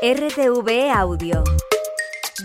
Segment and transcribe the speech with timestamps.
[0.00, 1.42] RTV Audio.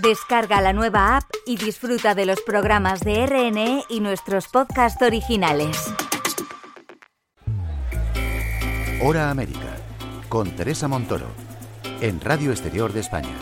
[0.02, 5.78] Descarga la nueva app y disfruta de los programas de RNE y nuestros podcasts originales.
[9.04, 9.78] Hora América,
[10.30, 11.28] con Teresa Montoro,
[12.02, 13.38] en Radio Exterior de España.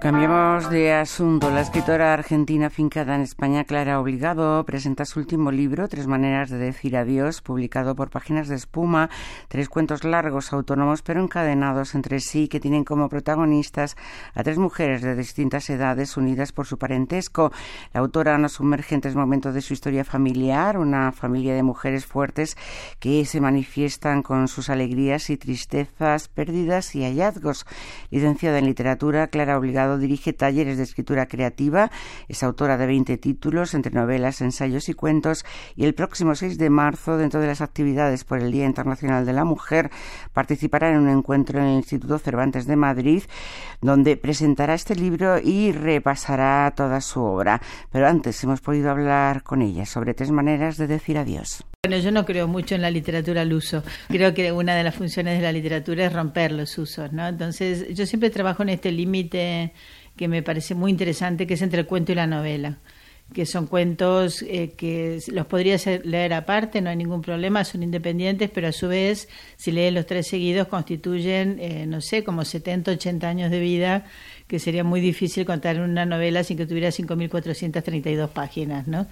[0.00, 1.50] Cambiamos de asunto.
[1.50, 6.56] La escritora argentina fincada en España, Clara Obligado, presenta su último libro, Tres maneras de
[6.56, 9.10] decir adiós, publicado por Páginas de Espuma.
[9.48, 13.94] Tres cuentos largos, autónomos, pero encadenados entre sí, que tienen como protagonistas
[14.34, 17.52] a tres mujeres de distintas edades unidas por su parentesco.
[17.92, 22.06] La autora nos sumerge en tres momentos de su historia familiar, una familia de mujeres
[22.06, 22.56] fuertes
[23.00, 27.66] que se manifiestan con sus alegrías y tristezas, pérdidas y hallazgos.
[28.10, 31.90] Licenciada en literatura, Clara Obligado dirige talleres de escritura creativa,
[32.28, 35.44] es autora de 20 títulos entre novelas, ensayos y cuentos
[35.76, 39.32] y el próximo 6 de marzo, dentro de las actividades por el Día Internacional de
[39.32, 39.90] la Mujer,
[40.32, 43.22] participará en un encuentro en el Instituto Cervantes de Madrid,
[43.80, 47.60] donde presentará este libro y repasará toda su obra.
[47.90, 51.64] Pero antes hemos podido hablar con ella sobre tres maneras de decir adiós.
[51.82, 53.82] Bueno, yo no creo mucho en la literatura al uso.
[54.08, 57.26] Creo que una de las funciones de la literatura es romper los usos, ¿no?
[57.26, 59.72] Entonces, yo siempre trabajo en este límite
[60.14, 62.78] que me parece muy interesante, que es entre el cuento y la novela
[63.32, 68.50] que son cuentos eh, que los podrías leer aparte, no hay ningún problema, son independientes,
[68.52, 72.90] pero a su vez, si lees los tres seguidos, constituyen, eh, no sé, como 70,
[72.92, 74.04] 80 años de vida,
[74.48, 79.06] que sería muy difícil contar una novela sin que tuviera 5.432 páginas, ¿no?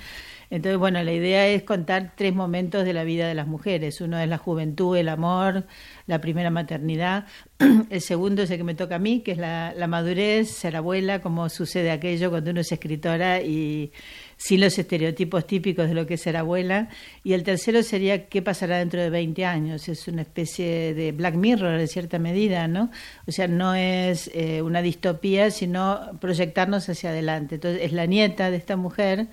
[0.51, 4.01] Entonces, bueno, la idea es contar tres momentos de la vida de las mujeres.
[4.01, 5.67] Uno es la juventud, el amor,
[6.07, 7.27] la primera maternidad.
[7.91, 11.21] El segundo es el que me toca a mí, que es la, madurez, ser abuela,
[11.21, 13.93] como sucede aquello cuando uno es escritora y
[14.37, 16.89] sin los estereotipos típicos de lo que es ser abuela.
[17.25, 19.89] Y el tercero sería qué pasará dentro de 20 años.
[19.89, 22.91] Es una especie de Black Mirror en cierta medida, ¿no?
[23.27, 27.57] O sea, no es eh, una distopía, sino proyectarnos hacia adelante.
[27.57, 29.27] Entonces, es la nieta de esta mujer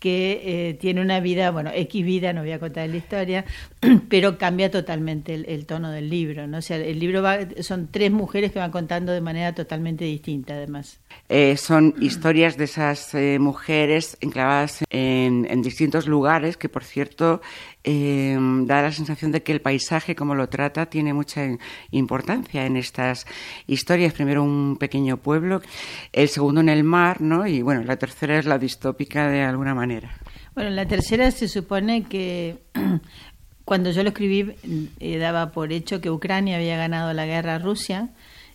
[0.00, 3.44] que eh, tiene una vida, bueno, X vida, no voy a contar la historia,
[4.08, 6.58] pero cambia totalmente el, tono del libro, ¿no?
[6.58, 10.54] O sea, el libro va, son tres mujeres que van contando de manera totalmente distinta,
[10.54, 10.98] además.
[11.28, 17.40] Eh, son historias de esas eh, mujeres enclavadas en, en, distintos lugares, que por cierto
[17.82, 21.46] eh, da la sensación de que el paisaje, como lo trata, tiene mucha
[21.90, 23.26] importancia en estas
[23.66, 24.12] historias.
[24.12, 25.62] Primero un pequeño pueblo,
[26.12, 27.46] el segundo en el mar, ¿no?
[27.46, 29.89] Y bueno, la tercera es la distópica de alguna manera.
[30.54, 32.58] Bueno, la tercera se supone que
[33.64, 34.54] cuando yo lo escribí
[35.00, 38.10] eh, daba por hecho que Ucrania había ganado la guerra a Rusia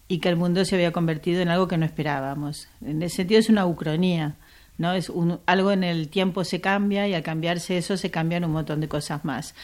[0.08, 2.68] y que el mundo se había convertido en algo que no esperábamos.
[2.86, 4.36] En ese sentido es una ucronía
[4.78, 4.94] ¿no?
[4.94, 8.52] Es un, algo en el tiempo se cambia y al cambiarse eso se cambian un
[8.52, 9.56] montón de cosas más.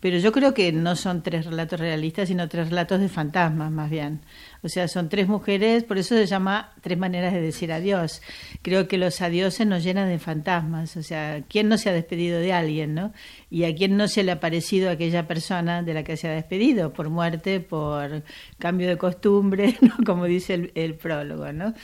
[0.00, 3.90] Pero yo creo que no son tres relatos realistas, sino tres relatos de fantasmas más
[3.90, 4.20] bien.
[4.62, 8.22] O sea, son tres mujeres, por eso se llama tres maneras de decir adiós.
[8.62, 10.96] Creo que los adioses nos llenan de fantasmas.
[10.96, 13.12] O sea, ¿quién no se ha despedido de alguien, no?
[13.50, 16.32] Y a quién no se le ha parecido aquella persona de la que se ha
[16.32, 18.22] despedido, por muerte, por
[18.58, 19.94] cambio de costumbre, ¿no?
[20.04, 21.74] Como dice el, el prólogo, ¿no?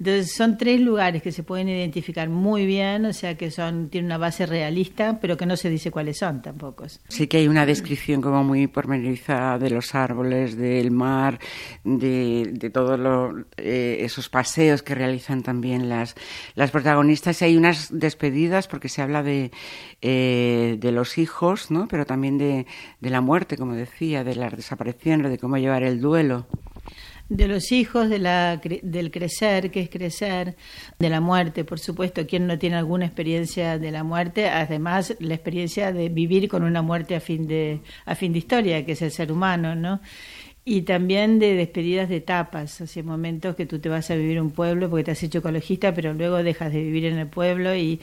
[0.00, 4.06] Entonces son tres lugares que se pueden identificar muy bien, o sea que son tienen
[4.06, 6.86] una base realista, pero que no se dice cuáles son tampoco.
[7.08, 11.38] Sí que hay una descripción como muy pormenorizada de los árboles, del mar,
[11.84, 16.14] de, de todos eh, esos paseos que realizan también las,
[16.54, 17.40] las protagonistas.
[17.42, 19.50] Y hay unas despedidas porque se habla de,
[20.02, 21.88] eh, de los hijos, ¿no?
[21.88, 22.66] pero también de,
[23.00, 26.46] de la muerte, como decía, de las desapariciones, de cómo llevar el duelo
[27.30, 30.56] de los hijos, de la, del crecer, que es crecer,
[30.98, 35.34] de la muerte, por supuesto, quien no tiene alguna experiencia de la muerte, además la
[35.34, 39.02] experiencia de vivir con una muerte a fin de, a fin de historia, que es
[39.02, 40.00] el ser humano, ¿no?
[40.64, 44.50] Y también de despedidas de etapas, hacia momentos que tú te vas a vivir un
[44.50, 47.98] pueblo porque te has hecho ecologista, pero luego dejas de vivir en el pueblo y,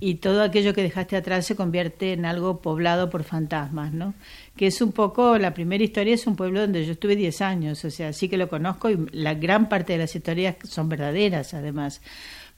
[0.00, 4.14] y todo aquello que dejaste atrás se convierte en algo poblado por fantasmas, ¿no?
[4.56, 7.84] Que es un poco, la primera historia es un pueblo donde yo estuve 10 años,
[7.84, 11.54] o sea, sí que lo conozco y la gran parte de las historias son verdaderas,
[11.54, 12.02] además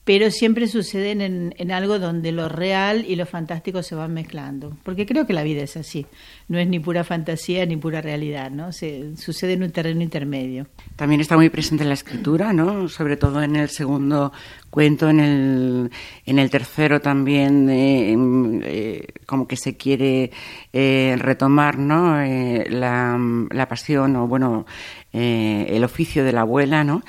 [0.05, 5.05] pero siempre suceden en, algo donde lo real y lo fantástico se van mezclando, porque
[5.05, 6.05] creo que la vida es así,
[6.49, 8.71] no es ni pura fantasía ni pura realidad, ¿no?
[8.71, 10.67] Se, sucede en un terreno intermedio.
[10.95, 12.89] También está muy presente en la escritura, ¿no?
[12.89, 14.33] Sobre todo en el segundo
[14.73, 15.91] cuento, en el,
[16.25, 18.15] en el tercero también, eh,
[18.63, 20.31] eh, como que se quiere
[20.73, 22.17] eh, retomar, ¿no?
[22.17, 23.19] La,
[23.51, 24.65] la, pasión o, bueno,
[25.11, 27.03] el oficio de la abuela, ¿no?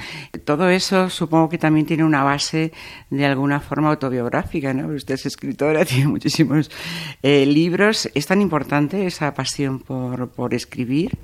[0.45, 2.71] Todo eso supongo que también tiene una base
[3.09, 4.89] de alguna forma autobiográfica, ¿no?
[4.89, 6.71] Usted es escritora, tiene muchísimos
[7.23, 8.11] libros.
[8.15, 11.17] ¿Es tan importante esa pasión por, por escribir?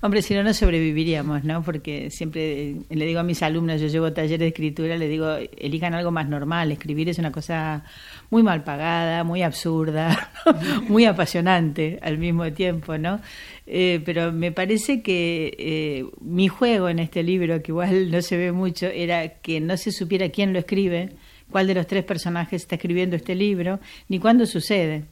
[0.00, 1.62] Hombre, si no, no sobreviviríamos, ¿no?
[1.62, 5.92] Porque siempre le digo a mis alumnos, yo llevo taller de escritura, le digo, elijan
[5.92, 6.70] algo más normal.
[6.70, 7.84] Escribir es una cosa
[8.30, 10.30] muy mal pagada, muy absurda,
[10.88, 13.20] muy apasionante al mismo tiempo, ¿no?
[13.66, 18.36] Eh, pero me parece que eh, mi juego en este libro, que igual no se
[18.36, 21.10] ve mucho, era que no se supiera quién lo escribe,
[21.50, 25.06] cuál de los tres personajes está escribiendo este libro, ni cuándo sucede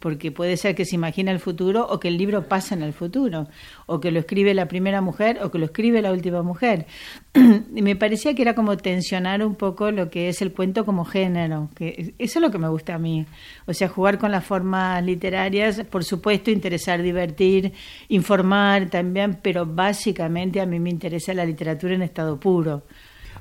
[0.00, 2.92] porque puede ser que se imagina el futuro o que el libro pasa en el
[2.92, 3.48] futuro,
[3.86, 6.86] o que lo escribe la primera mujer o que lo escribe la última mujer.
[7.70, 11.70] me parecía que era como tensionar un poco lo que es el cuento como género,
[11.74, 13.26] que eso es lo que me gusta a mí.
[13.66, 17.72] O sea, jugar con las formas literarias, por supuesto, interesar, divertir,
[18.08, 22.82] informar también, pero básicamente a mí me interesa la literatura en estado puro.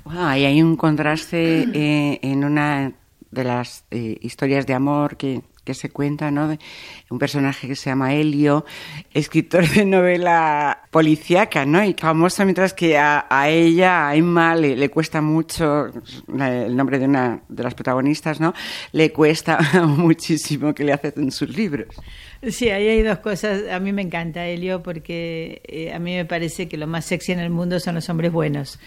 [0.06, 2.94] y hay un contraste eh, en una
[3.30, 6.57] de las eh, historias de amor que que se cuenta, ¿no?
[7.09, 8.65] Un personaje que se llama Helio,
[9.13, 11.83] escritor de novela policíaca, ¿no?
[11.83, 15.87] Y famosa, mientras que a, ella, a Emma, le, cuesta mucho,
[16.39, 18.53] el nombre de una de las protagonistas, ¿no?
[18.93, 21.93] Le cuesta muchísimo que le hacen sus libros.
[22.49, 23.63] Sí, ahí hay dos cosas.
[23.69, 27.33] A mí me encanta Helio porque eh, a mí me parece que lo más sexy
[27.33, 28.79] en el mundo son los hombres buenos.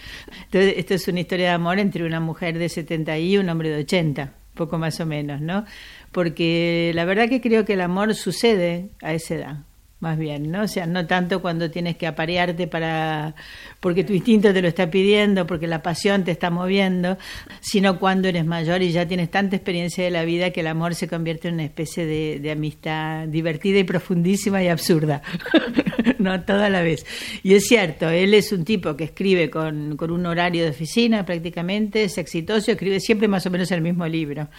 [0.45, 3.69] Entonces, esto es una historia de amor entre una mujer de 70 y un hombre
[3.69, 5.65] de 80, poco más o menos, ¿no?
[6.11, 9.70] Porque la verdad que creo que el amor sucede a esa edad
[10.01, 10.63] más bien, ¿no?
[10.63, 13.35] O sea, no tanto cuando tienes que aparearte para
[13.79, 17.17] porque tu instinto te lo está pidiendo, porque la pasión te está moviendo,
[17.61, 20.95] sino cuando eres mayor y ya tienes tanta experiencia de la vida que el amor
[20.95, 25.21] se convierte en una especie de, amistad divertida y profundísima y absurda,
[26.19, 27.05] no toda la vez.
[27.43, 31.25] Y es cierto, él es un tipo que escribe con, con un horario de oficina
[31.25, 34.49] prácticamente, es exitoso, escribe siempre más o menos el mismo libro,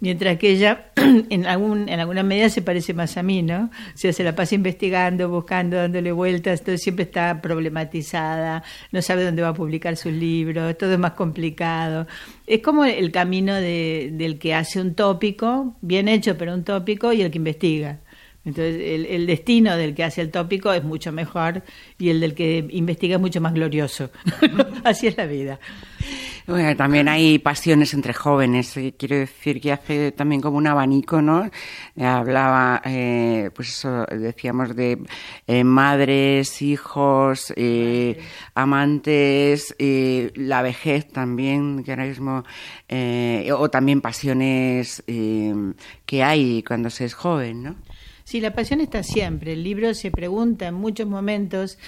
[0.00, 3.70] mientras que ella en, algún, en alguna medida se parece más a mí, ¿no?
[3.94, 8.62] O sea, se la pasa investigando investigando, buscando, dándole vueltas, todo siempre está problematizada,
[8.92, 12.06] no sabe dónde va a publicar sus libros, todo es más complicado.
[12.46, 17.12] Es como el camino de, del que hace un tópico, bien hecho, pero un tópico,
[17.12, 18.00] y el que investiga.
[18.44, 21.62] Entonces, el, el, destino del que hace el tópico es mucho mejor
[21.98, 24.10] y el del que investiga es mucho más glorioso.
[24.84, 25.58] Así es la vida.
[26.78, 28.74] También hay pasiones entre jóvenes.
[28.78, 31.50] Eh, quiero decir que hace también como un abanico, ¿no?
[32.00, 34.98] Hablaba, eh, pues eso, decíamos de
[35.46, 37.52] eh, madres, hijos,
[38.54, 42.44] amantes, la vejez también, que ahora mismo,
[43.58, 47.76] o también pasiones que hay cuando se es joven, ¿no?
[48.24, 49.52] Sí, la pasión está siempre.
[49.52, 51.78] El libro se pregunta en muchos momentos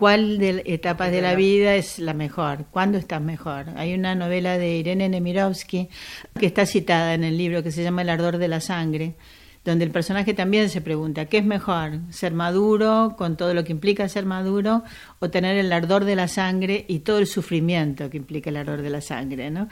[0.00, 3.66] cuál de etapas de la vida es la mejor, cuándo estás mejor.
[3.76, 5.90] Hay una novela de Irene Nemirovsky
[6.38, 9.14] que está citada en el libro que se llama El ardor de la sangre,
[9.62, 11.98] donde el personaje también se pregunta, ¿qué es mejor?
[12.08, 14.84] ¿Ser maduro con todo lo que implica ser maduro
[15.18, 18.80] o tener el ardor de la sangre y todo el sufrimiento que implica el ardor
[18.80, 19.50] de la sangre?
[19.50, 19.68] ¿no?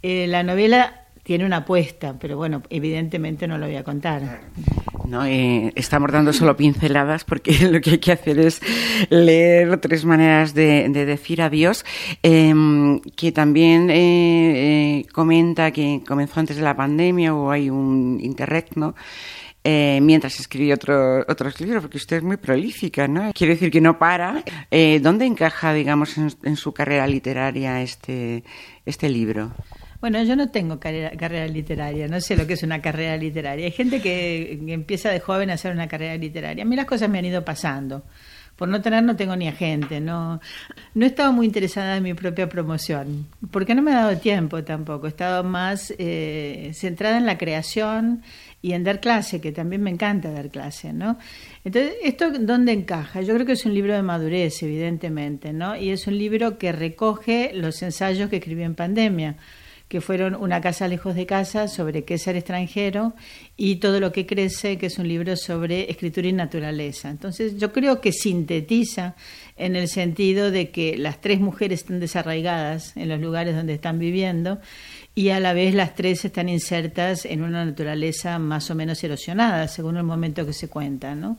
[0.00, 4.42] Eh, la novela tiene una apuesta, pero bueno, evidentemente no lo voy a contar.
[5.04, 8.60] No, eh, estamos dando solo pinceladas porque lo que hay que hacer es
[9.10, 11.84] leer tres maneras de, decir adiós,
[12.22, 18.18] em, que también eh, eh, comenta que comenzó antes de la pandemia o hay un
[18.22, 18.94] interregno.
[19.64, 23.32] Eh, mientras escribe otro, otros libros, porque usted es muy prolífica, ¿no?
[23.32, 24.42] Quiere decir que no para.
[25.00, 28.42] ¿Dónde encaja, digamos, en, en, su carrera literaria este,
[28.84, 29.52] este libro?
[30.02, 33.66] Bueno, yo no tengo carrera, literaria, no sé lo que es una carrera literaria.
[33.66, 36.64] Hay gente que, empieza de joven a hacer una carrera literaria.
[36.64, 38.02] A mí las cosas me han ido pasando.
[38.56, 40.40] Por no tener no tengo ni agente, no,
[40.94, 44.64] no he estado muy interesada en mi propia promoción, porque no me ha dado tiempo
[44.64, 45.06] tampoco.
[45.06, 48.22] He estado más eh, centrada en la creación
[48.60, 51.16] y en dar clase, que también me encanta dar clase, ¿no?
[51.64, 53.22] Entonces, ¿esto dónde encaja?
[53.22, 55.76] Yo creo que es un libro de madurez, evidentemente, ¿no?
[55.76, 59.36] Y es un libro que recoge los ensayos que escribí en pandemia
[59.92, 63.12] que fueron Una casa lejos de casa, sobre qué ser extranjero,
[63.58, 67.10] y Todo lo que crece, que es un libro sobre escritura y naturaleza.
[67.10, 69.16] Entonces, yo creo que sintetiza
[69.54, 73.98] en el sentido de que las tres mujeres están desarraigadas en los lugares donde están
[73.98, 74.60] viviendo
[75.14, 79.68] y a la vez las tres están insertas en una naturaleza más o menos erosionada,
[79.68, 81.38] según el momento que se cuenta, ¿no?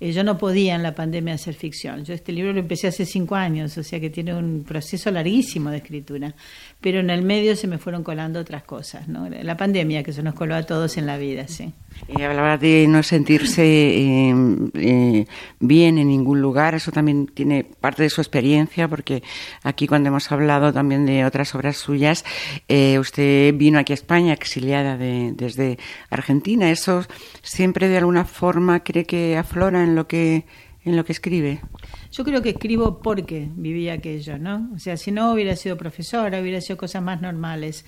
[0.00, 2.04] Eh, yo no podía en la pandemia hacer ficción.
[2.04, 5.70] Yo este libro lo empecé hace cinco años, o sea que tiene un proceso larguísimo
[5.70, 6.34] de escritura.
[6.80, 9.28] Pero en el medio se me fueron colando otras cosas, ¿no?
[9.28, 11.72] La pandemia que se nos coló a todos en la vida, sí.
[12.06, 14.34] Y hablaba de no sentirse eh,
[14.74, 15.26] eh,
[15.60, 19.22] bien en ningún lugar, eso también tiene parte de su experiencia, porque
[19.62, 22.24] aquí cuando hemos hablado también de otras obras suyas,
[22.68, 25.78] eh, usted vino aquí a España exiliada desde
[26.10, 27.04] Argentina, ¿eso
[27.42, 30.44] siempre de alguna forma cree que aflora en lo que,
[30.84, 31.60] en lo que escribe?
[32.10, 34.70] Yo creo que escribo porque viví aquello, ¿no?
[34.74, 37.84] O sea, si no hubiera sido profesora, hubiera sido cosas más normales.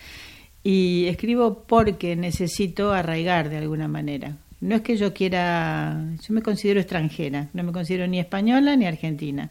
[0.62, 4.36] Y escribo porque necesito arraigar de alguna manera.
[4.60, 8.84] No es que yo quiera, yo me considero extranjera, no me considero ni española ni
[8.84, 9.50] argentina.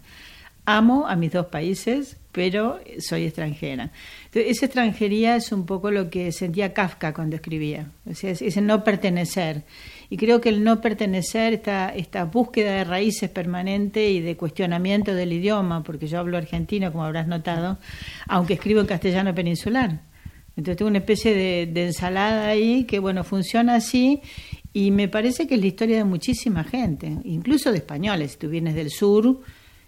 [0.66, 3.90] Amo a mis dos países, pero soy extranjera.
[4.32, 8.84] Esa extranjería es un poco lo que sentía Kafka cuando escribía, o sea, ese no
[8.84, 9.64] pertenecer.
[10.12, 15.16] Y creo que el no pertenecer, esta, esta búsqueda de raíces permanente y de cuestionamiento
[15.16, 17.80] del idioma, porque yo hablo argentino, como habrás notado,
[18.28, 20.02] aunque escribo en castellano peninsular.
[20.60, 24.22] Entonces tengo una especie de, de ensalada ahí que, bueno, funciona así
[24.74, 28.32] y me parece que es la historia de muchísima gente, incluso de españoles.
[28.34, 29.40] Si tú vienes del sur,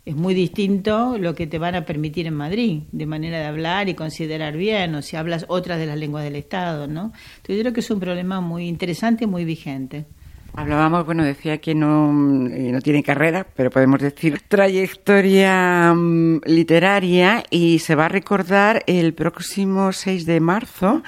[0.06, 3.90] es muy distinto lo que te van a permitir en Madrid, de manera de hablar
[3.90, 7.12] y considerar bien, o si hablas otras de las lenguas del Estado, ¿no?
[7.36, 10.06] Entonces yo creo que es un problema muy interesante y muy vigente.
[10.54, 12.10] Hablábamos, bueno, decía que no,
[12.50, 18.84] eh, no tiene carrera, pero podemos decir trayectoria mm, literaria y se va a recordar
[18.86, 21.04] el próximo 6 de marzo,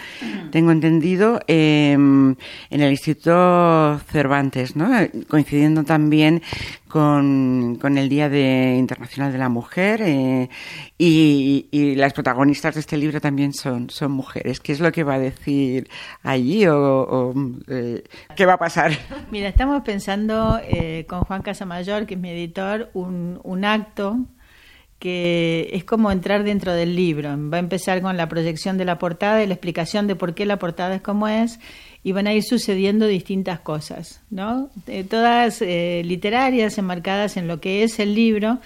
[0.51, 2.35] tengo entendido, em,
[2.69, 4.89] en el Instituto Cervantes, ¿no?
[5.27, 6.41] Coincidiendo también
[6.93, 10.47] con, con el Día de Internacional de la Mujer eh,
[10.95, 14.59] y, y, las protagonistas de este libro también son, son mujeres.
[14.59, 15.89] ¿Qué es lo que va a decir
[16.21, 17.33] allí o,
[17.67, 18.03] eh,
[18.35, 18.91] qué va a pasar?
[19.31, 24.19] Mira, estamos pensando eh, con Juan Casamayor, que es mi editor, un, un acto
[25.03, 27.31] que es como entrar dentro del libro.
[27.51, 30.45] Va a empezar con la proyección de la portada y la explicación de por qué
[30.45, 31.60] la portada es como es
[32.05, 34.69] y van a ir sucediendo distintas cosas, ¿no?
[34.88, 38.60] Eh, todas eh, literarias, enmarcadas en lo que es el libro,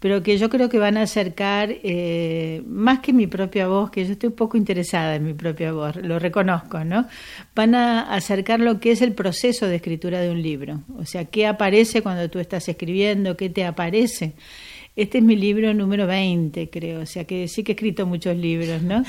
[0.00, 4.06] pero que yo creo que van a acercar eh, más que mi propia voz, que
[4.06, 7.06] yo estoy un poco interesada en mi propia voz, lo reconozco, ¿no?
[7.54, 11.26] Van a acercar lo que es el proceso de escritura de un libro, o sea,
[11.26, 14.32] qué aparece cuando tú estás escribiendo, qué te aparece.
[14.94, 18.36] Este es mi libro número 20, creo, o sea que sí que he escrito muchos
[18.36, 19.02] libros, ¿no?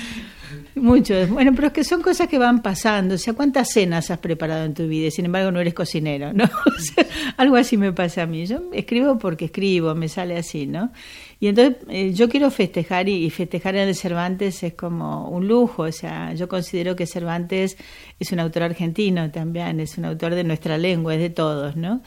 [0.76, 1.30] Muchos.
[1.30, 3.16] Bueno, pero es que son cosas que van pasando.
[3.16, 5.12] O sea, ¿cuántas cenas has preparado en tu vida?
[5.12, 6.46] Sin embargo, no eres cocinero, ¿no?
[7.38, 8.46] Algo así me pasa a mí.
[8.46, 10.92] Yo escribo porque escribo, me sale así, ¿no?
[11.40, 15.48] Y entonces eh, yo quiero festejar y, y, festejar en el Cervantes es como un
[15.48, 15.84] lujo.
[15.84, 17.78] O sea, yo considero que Cervantes
[18.20, 22.02] es un autor argentino también, es un autor de nuestra lengua, es de todos, ¿no?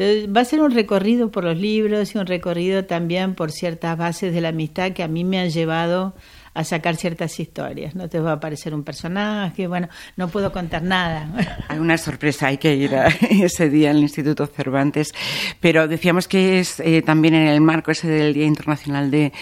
[0.00, 4.32] Va a ser un recorrido por los libros y un recorrido también por ciertas bases
[4.32, 6.14] de la amistad que a mí me han llevado
[6.52, 8.08] a sacar ciertas historias, ¿no?
[8.08, 11.28] Te va a aparecer un personaje, bueno, no puedo contar nada.
[11.68, 15.12] Hay una sorpresa, hay que ir a ese día al Instituto Cervantes,
[15.60, 19.32] pero decíamos que es eh, también en el marco ese del Día Internacional de,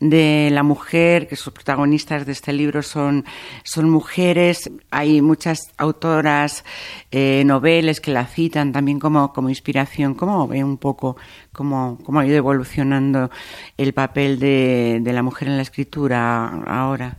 [0.00, 3.24] de, la Mujer, que sus protagonistas de este libro son,
[3.62, 6.64] son mujeres, hay muchas autoras,
[7.10, 11.16] eh, noveles que la citan también como, como inspiración, ¿cómo ve un poco
[11.52, 13.30] cómo, cómo ha ido evolucionando
[13.76, 17.16] el papel de, de la mujer en la escritura ahora?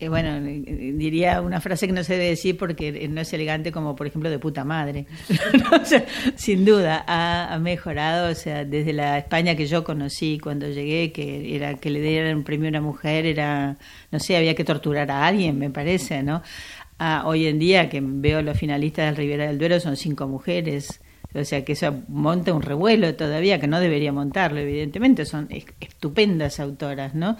[0.00, 3.72] Eh, bueno, eh, diría una frase que no se debe decir porque no es elegante
[3.72, 5.06] como por ejemplo de puta madre.
[6.36, 11.56] sin duda ha, mejorado, o sea, desde la España que yo conocí cuando llegué, que
[11.56, 13.76] era que le dieran un premio a una mujer, era,
[14.12, 16.42] no sé, había que torturar a alguien, me parece, ¿no?
[17.24, 21.00] Hoy en día que veo los finalistas del Rivera del Duero son cinco mujeres
[21.34, 25.48] o sea que eso monta un revuelo todavía que no debería montarlo, evidentemente, son
[25.80, 27.36] estupendas autoras, ¿no?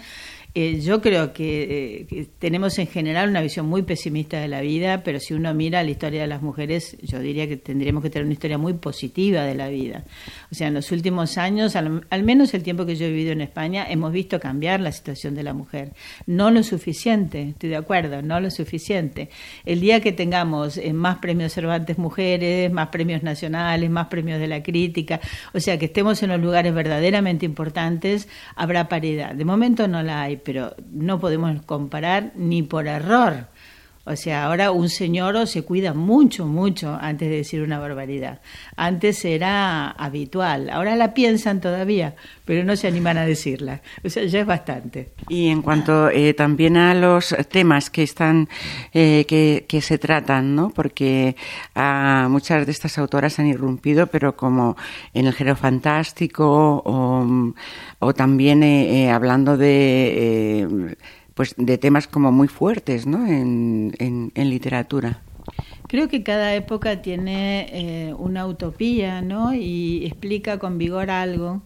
[0.55, 4.61] Eh, yo creo que, eh, que, tenemos en general una visión muy pesimista de la
[4.61, 8.09] vida, pero si uno mira la historia de las mujeres, yo diría que tendríamos que
[8.09, 10.05] tener una historia muy positiva de la vida.
[10.51, 13.31] O sea, en los últimos años, al, al menos el tiempo que yo he vivido
[13.31, 15.93] en España, hemos visto cambiar la situación de la mujer.
[16.25, 19.29] No lo suficiente, estoy de acuerdo, no lo suficiente.
[19.65, 24.47] El día que tengamos eh, más premios Cervantes mujeres, más premios nacionales, más premios de
[24.47, 25.19] la crítica,
[25.53, 29.35] o sea, que estemos en los lugares verdaderamente importantes, habrá paridad.
[29.35, 33.47] De momento no la hay pero no podemos comparar ni por error.
[34.09, 38.39] O sea, ahora un señor se cuida mucho, mucho antes de decir una barbaridad.
[38.75, 43.81] Antes era habitual, ahora la piensan todavía, pero no se animan a decirla.
[44.03, 45.09] O sea, ya es bastante.
[45.27, 48.49] Y en cuanto eh, también a los temas que están,
[48.95, 50.71] eh, que, se tratan, ¿no?
[50.71, 51.35] Porque
[51.75, 54.75] ah, muchas de estas autoras han irrumpido, pero como
[55.13, 57.53] en el género fantástico o,
[57.99, 60.95] o también eh, eh hablando de eh,
[61.39, 63.25] pues de temas como muy fuertes ¿no?
[63.25, 65.21] en, en, literatura.
[65.87, 69.53] Creo que cada época tiene eh, una utopía, ¿no?
[69.53, 71.61] Y explica con vigor algo.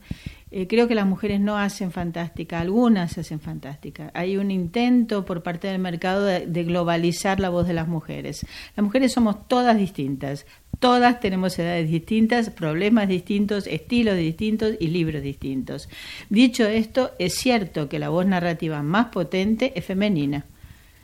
[0.56, 4.12] Eh, creo que las mujeres no hacen fantástica, algunas hacen fantástica.
[4.14, 8.46] Hay un intento por parte del mercado de, globalizar la voz de las mujeres.
[8.76, 10.46] Las mujeres somos todas distintas,
[10.78, 15.90] todas tenemos edades distintas, problemas distintos, estilos distintos y libros distintos.
[16.30, 20.46] Dicho esto, es cierto que la voz narrativa más potente es femenina.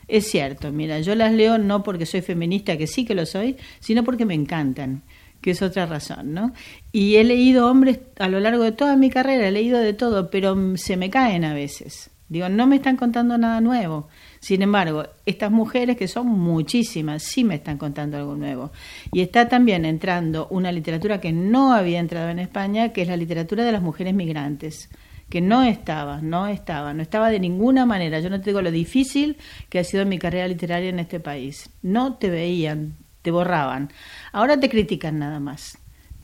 [0.08, 3.56] Es cierto, mira, yo las leo no porque soy feminista, que sí que lo soy,
[3.80, 5.02] sino porque me encantan
[5.42, 6.54] que es otra razón, ¿no?
[6.92, 10.30] Y he leído hombres a lo largo de toda mi carrera, he leído de todo,
[10.30, 12.12] pero se me caen a veces.
[12.30, 14.08] Digo, no me están contando nada nuevo.
[14.40, 18.72] Sin embargo, estas mujeres, que son muchísimas, sí me están contando algo nuevo.
[19.12, 23.18] Y está también entrando una literatura que no había entrado en España, que es la
[23.18, 24.90] literatura de las mujeres migrantes
[25.30, 28.20] que no estaba, no estaba, no estaba de ninguna manera.
[28.20, 29.38] Yo no te digo lo difícil
[29.70, 31.70] que ha sido mi carrera literaria en este país.
[31.82, 33.92] No te veían, te borraban.
[34.32, 35.78] Ahora te critican nada más.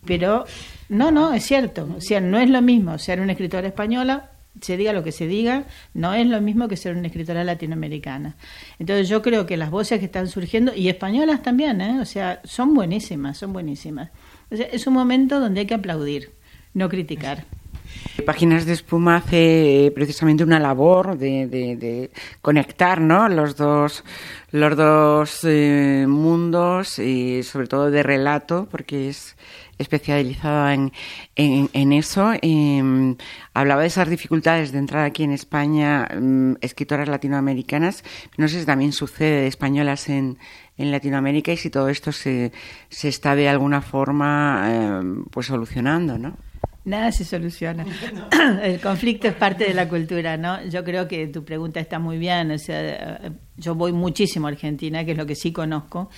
[0.06, 0.46] Pero
[0.90, 1.88] no, no, es cierto.
[1.98, 5.28] O sea, no es lo mismo ser una escritora española, se diga lo que se
[5.28, 8.36] diga, no es lo mismo que ser una escritora latinoamericana.
[8.80, 12.00] Entonces yo creo que las voces que están surgiendo, y españolas también, ¿eh?
[12.00, 14.12] o sea, son buenísimas, son buenísimas.
[14.52, 16.32] O sea, es un momento donde hay que aplaudir,
[16.74, 17.46] no criticar.
[18.26, 22.10] Páginas de Espuma hace precisamente una labor de,
[22.42, 23.28] conectar ¿no?
[23.28, 24.04] los dos,
[24.52, 29.36] los dos eh, mundos y sobre todo de relato, porque es
[29.78, 30.92] especializada en,
[31.36, 32.32] en, eso.
[32.42, 33.16] Em,
[33.54, 38.04] hablaba de esas dificultades de entrar aquí en España, mm, escritoras latinoamericanas.
[38.38, 40.38] No sé si también sucede de españolas en,
[40.78, 42.52] en Latinoamérica y si todo esto se,
[42.90, 46.38] se está de alguna forma em, pues solucionando, ¿no?
[46.86, 47.86] Nada se soluciona.
[48.64, 50.64] El conflicto es parte de la cultura, ¿no?
[50.68, 52.52] Yo creo que tu pregunta está muy bien.
[52.52, 53.20] O sea,
[53.58, 56.10] yo voy muchísimo a Argentina, que es lo que sí conozco,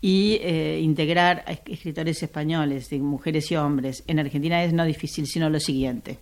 [0.00, 5.26] y eh, integrar a escritores españoles, de mujeres y hombres, en Argentina es no difícil,
[5.26, 6.18] sino lo siguiente,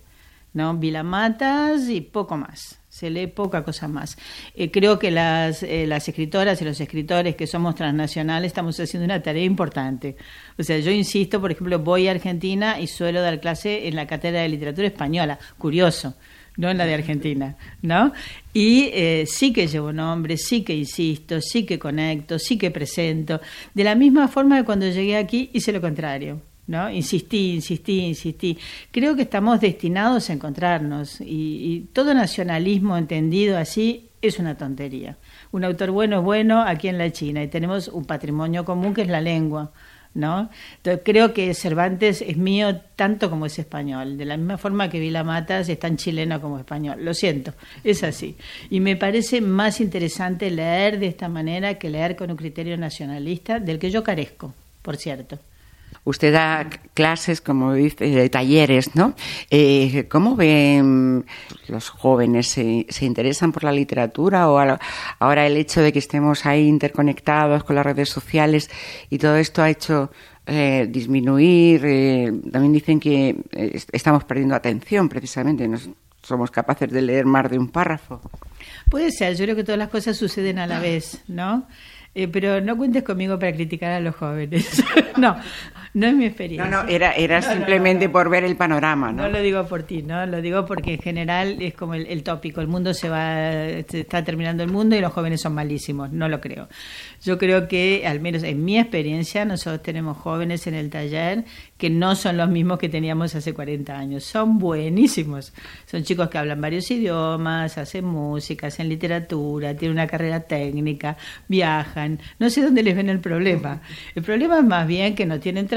[0.53, 0.75] ¿no?
[0.75, 4.17] Vilamatas y poco más se lee poca cosa más.
[4.55, 9.05] Eh, creo que las, eh, las escritoras y los escritores que somos transnacionales estamos haciendo
[9.05, 10.15] una tarea importante.
[10.57, 14.07] O sea, yo insisto, por ejemplo, voy a Argentina y suelo dar clase en la
[14.07, 16.15] cátedra de literatura española, curioso,
[16.55, 18.13] no en la de Argentina, ¿no?
[18.51, 23.39] Y eh, sí que llevo nombre, sí que insisto, sí que conecto, sí que presento,
[23.75, 26.41] de la misma forma que cuando llegué aquí hice lo contrario.
[26.67, 26.89] ¿No?
[26.89, 28.57] Insistí, insistí, insistí.
[28.91, 35.17] Creo que estamos destinados a encontrarnos y, todo nacionalismo entendido así es una tontería.
[35.51, 39.01] Un autor bueno es bueno aquí en la China y tenemos un patrimonio común que
[39.01, 39.71] es la lengua.
[40.13, 40.49] ¿No?
[40.77, 44.99] Entonces, creo que Cervantes es mío tanto como es español, de la misma forma que
[44.99, 47.05] Vila Matas es tan chileno como español.
[47.05, 47.53] Lo siento,
[47.83, 48.35] es así.
[48.71, 53.59] Y me parece más interesante leer de esta manera que leer con un criterio nacionalista,
[53.59, 55.37] del que yo carezco, por cierto.
[56.07, 59.13] Usted da clases, como dice, talleres, ¿no?
[59.49, 61.25] Eh, ¿Cómo ven
[61.67, 62.47] los jóvenes?
[62.47, 64.57] ¿Se, interesan por la literatura o
[65.19, 68.69] ahora el hecho de que estemos ahí interconectados con las redes sociales
[69.09, 70.09] y todo esto ha hecho
[70.45, 71.81] eh, disminuir?
[71.83, 73.35] Eh, también dicen que
[73.91, 75.67] estamos perdiendo atención, precisamente.
[75.67, 75.77] No
[76.23, 78.21] somos capaces de leer más de un párrafo.
[78.89, 81.67] Puede ser, yo creo que todas las cosas suceden a la vez, ¿no?
[82.31, 84.83] pero no cuentes conmigo para criticar a los jóvenes.
[85.17, 85.37] no,
[85.93, 86.69] no es mi experiencia.
[86.69, 89.23] No, no, era, era simplemente por ver el panorama, ¿no?
[89.23, 90.25] No lo digo por ti, ¿no?
[90.25, 93.33] Lo digo porque en general es como el, tópico, el mundo se va,
[93.87, 96.67] se está terminando el mundo y los jóvenes son malísimos, no lo creo.
[97.23, 101.45] Yo creo que, al menos en mi experiencia, nosotros tenemos jóvenes en el taller
[101.77, 105.53] que no son los mismos que teníamos hace 40 años, son buenísimos.
[105.85, 112.19] Son chicos que hablan varios idiomas, hacen música, hacen literatura, tienen una carrera técnica, viajan,
[112.39, 113.81] no sé dónde les ven el problema.
[114.15, 115.76] El problema es más bien que no tienen trabajo,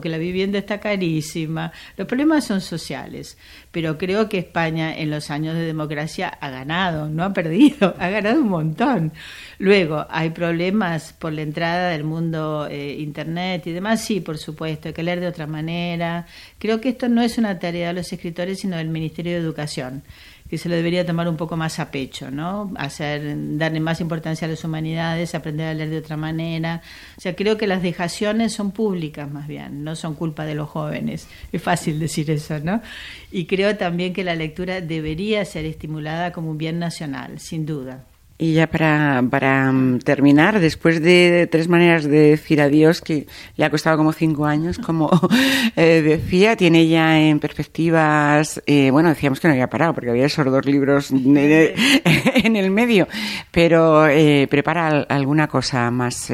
[0.00, 1.72] que la vivienda está carísima.
[1.96, 3.36] Los problemas son sociales,
[3.70, 8.08] pero creo que España en los años de democracia ha ganado, no ha perdido, ha
[8.08, 9.12] ganado un montón.
[9.58, 14.04] Luego, ¿hay problemas por la entrada del mundo eh, Internet y demás?
[14.04, 16.26] Sí, por supuesto, hay que leer de otra manera.
[16.58, 20.02] Creo que esto no es una tarea de los escritores, sino del Ministerio de Educación
[20.52, 22.70] que se lo debería tomar un poco más a pecho, ¿no?
[22.76, 26.82] Hacer, darle más importancia a las humanidades, aprender a leer de otra manera.
[27.16, 30.68] O sea, creo que las dejaciones son públicas más bien, no son culpa de los
[30.68, 31.26] jóvenes.
[31.52, 32.82] Es fácil decir eso, ¿no?
[33.30, 38.04] Y creo también que la lectura debería ser estimulada como un bien nacional, sin duda.
[38.38, 43.64] Y ya para, para mm, terminar, después de tres maneras de decir adiós, que le
[43.64, 45.10] ha costado como cinco años, como
[45.76, 50.26] eh, decía, tiene ya en perspectivas, eh, bueno, decíamos que no había parado, porque había
[50.26, 53.06] esos dos libros en el medio,
[53.50, 56.32] pero eh, prepara alguna cosa más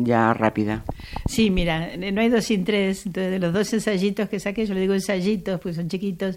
[0.00, 0.84] ya rápida.
[1.26, 4.74] Sí, mira, no hay dos sin tres, entonces de los dos ensayitos que saqué, yo
[4.74, 6.36] le digo ensayitos, pues son chiquitos,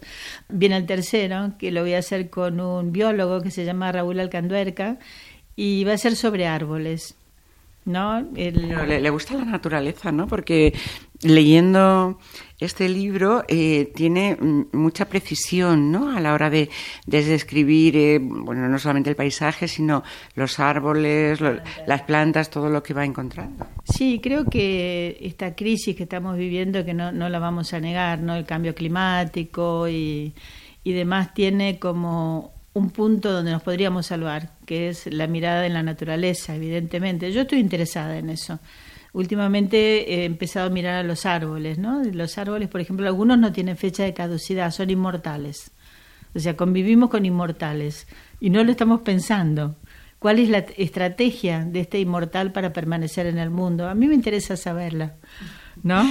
[0.49, 4.19] viene el tercero, que lo voy a hacer con un biólogo que se llama Raúl
[4.19, 4.82] Alcanduerca,
[5.55, 7.15] y va a ser sobre árboles.
[7.85, 8.21] ¿no?
[8.21, 10.27] Le, gusta la naturaleza, ¿no?
[10.27, 10.73] Porque
[11.21, 12.19] leyendo
[12.59, 14.37] este libro eh, tiene
[14.71, 16.15] mucha precisión, ¿no?
[16.15, 16.69] A la hora de,
[17.05, 20.03] describir, eh, bueno, no solamente el paisaje, sino
[20.35, 23.67] los árboles, las plantas, todo lo que va encontrando.
[23.83, 28.19] Sí, creo que esta crisis que estamos viviendo, que no, no la vamos a negar,
[28.19, 28.35] ¿no?
[28.35, 30.33] El cambio climático y,
[30.85, 35.73] y demás tiene como un punto donde nos podríamos salvar, que es la mirada en
[35.73, 37.31] la naturaleza, evidentemente.
[37.31, 38.59] Yo estoy interesada en eso.
[39.13, 42.03] Últimamente he empezado a mirar a los árboles, ¿no?
[42.03, 45.71] Los árboles, por ejemplo, algunos no tienen fecha de caducidad, son inmortales.
[46.33, 48.07] O sea, convivimos con inmortales
[48.39, 49.75] y no lo estamos pensando.
[50.17, 53.87] ¿Cuál es la estrategia de este inmortal para permanecer en el mundo?
[53.87, 55.15] A mí me interesa saberla,
[55.83, 56.03] ¿no?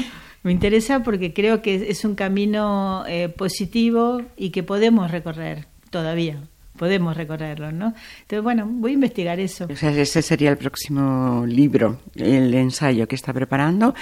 [0.44, 6.40] Me interesa porque creo que es un camino eh, positivo y que podemos recorrer todavía
[6.76, 7.94] podemos recorrerlo, ¿no?
[8.22, 9.66] Entonces, bueno, voy a investigar eso.
[9.70, 13.94] O sea, ese sería el próximo libro, el ensayo que está preparando.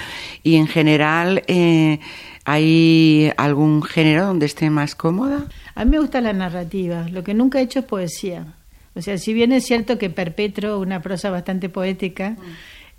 [0.43, 1.99] Y en general, eh,
[2.45, 5.45] ¿hay algún género donde esté más cómoda?
[5.75, 7.07] A mí me gusta la narrativa.
[7.09, 8.55] Lo que nunca he hecho es poesía.
[8.93, 12.35] O sea, si bien es cierto que perpetro una prosa bastante poética,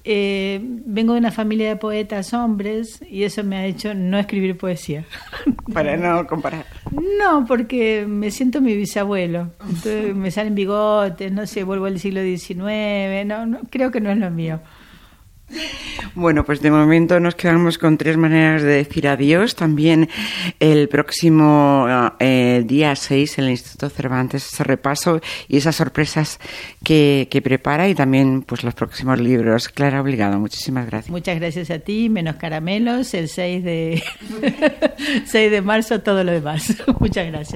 [0.04, 4.56] eh, vengo de una familia de poetas hombres y eso me ha hecho no escribir
[4.56, 5.04] poesía.
[5.72, 6.66] Para no comparar.
[6.90, 9.50] No, porque me siento mi bisabuelo.
[9.60, 14.18] Entonces me salen bigotes, no sé, vuelvo al siglo XIX, no, creo que no es
[14.18, 14.60] lo mío.
[16.14, 19.54] Bueno, pues de momento nos quedamos con tres maneras de decir adiós.
[19.56, 20.08] También
[20.60, 21.86] el próximo
[22.18, 26.38] eh, día 6 en el Instituto Cervantes ese repaso y esas sorpresas
[26.84, 29.68] que, prepara y también pues los próximos libros.
[29.68, 31.10] Clara Obligado, muchísimas gracias.
[31.10, 34.02] Muchas gracias a ti, menos caramelos, el 6 de,
[35.26, 36.76] 6 de marzo, todo lo demás.
[37.00, 37.50] Muchas gracias.